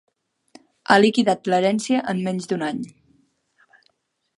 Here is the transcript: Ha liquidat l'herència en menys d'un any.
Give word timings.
Ha 0.93 0.97
liquidat 1.03 1.51
l'herència 1.53 2.03
en 2.15 2.25
menys 2.31 2.51
d'un 2.53 2.67
any. 2.71 2.85